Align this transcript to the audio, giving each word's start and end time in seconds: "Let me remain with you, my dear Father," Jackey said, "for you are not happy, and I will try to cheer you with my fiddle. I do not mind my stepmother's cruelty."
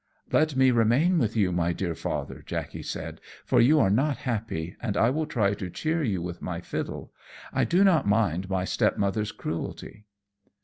"Let 0.31 0.55
me 0.55 0.71
remain 0.71 1.19
with 1.19 1.35
you, 1.37 1.51
my 1.51 1.73
dear 1.73 1.93
Father," 1.93 2.41
Jackey 2.43 2.81
said, 2.81 3.21
"for 3.45 3.61
you 3.61 3.79
are 3.79 3.91
not 3.91 4.17
happy, 4.25 4.75
and 4.81 4.97
I 4.97 5.11
will 5.11 5.27
try 5.27 5.53
to 5.53 5.69
cheer 5.69 6.03
you 6.03 6.23
with 6.23 6.41
my 6.41 6.59
fiddle. 6.59 7.13
I 7.53 7.65
do 7.65 7.83
not 7.83 8.07
mind 8.07 8.49
my 8.49 8.65
stepmother's 8.65 9.31
cruelty." 9.31 10.07